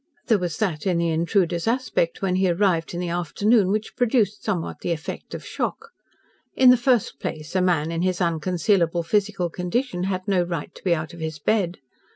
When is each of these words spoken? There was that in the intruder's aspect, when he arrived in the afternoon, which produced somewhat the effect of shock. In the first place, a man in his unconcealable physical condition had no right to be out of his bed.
There 0.25 0.39
was 0.39 0.57
that 0.57 0.87
in 0.87 0.97
the 0.97 1.09
intruder's 1.09 1.67
aspect, 1.67 2.23
when 2.23 2.37
he 2.37 2.49
arrived 2.49 2.95
in 2.95 2.99
the 2.99 3.09
afternoon, 3.09 3.67
which 3.69 3.95
produced 3.95 4.43
somewhat 4.43 4.79
the 4.81 4.89
effect 4.91 5.35
of 5.35 5.45
shock. 5.45 5.91
In 6.55 6.71
the 6.71 6.75
first 6.75 7.19
place, 7.19 7.55
a 7.55 7.61
man 7.61 7.91
in 7.91 8.01
his 8.01 8.19
unconcealable 8.19 9.03
physical 9.05 9.51
condition 9.51 10.05
had 10.05 10.27
no 10.27 10.41
right 10.41 10.73
to 10.73 10.83
be 10.83 10.95
out 10.95 11.13
of 11.13 11.19
his 11.19 11.37
bed. 11.37 11.77